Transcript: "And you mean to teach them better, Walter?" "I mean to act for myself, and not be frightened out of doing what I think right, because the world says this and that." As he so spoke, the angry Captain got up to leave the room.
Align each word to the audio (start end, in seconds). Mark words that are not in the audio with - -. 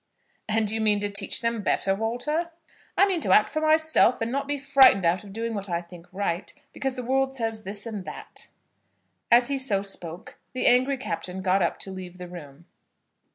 "And 0.49 0.71
you 0.71 0.81
mean 0.81 0.99
to 1.01 1.11
teach 1.11 1.41
them 1.41 1.61
better, 1.61 1.93
Walter?" 1.93 2.49
"I 2.97 3.05
mean 3.05 3.21
to 3.21 3.31
act 3.33 3.51
for 3.51 3.61
myself, 3.61 4.19
and 4.19 4.31
not 4.31 4.47
be 4.47 4.57
frightened 4.57 5.05
out 5.05 5.23
of 5.23 5.31
doing 5.31 5.53
what 5.53 5.69
I 5.69 5.79
think 5.79 6.07
right, 6.11 6.51
because 6.73 6.95
the 6.95 7.03
world 7.03 7.35
says 7.35 7.65
this 7.65 7.85
and 7.85 8.03
that." 8.05 8.47
As 9.31 9.47
he 9.47 9.59
so 9.59 9.83
spoke, 9.83 10.39
the 10.53 10.65
angry 10.65 10.97
Captain 10.97 11.43
got 11.43 11.61
up 11.61 11.77
to 11.81 11.91
leave 11.91 12.17
the 12.17 12.27
room. 12.27 12.65